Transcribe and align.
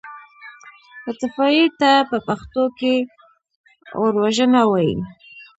اطفائيې 1.11 1.65
ته 1.79 1.91
په 2.09 2.17
پښتو 2.27 2.63
کې 2.77 2.93
اوروژنه 3.97 4.61
وايي. 4.69 4.95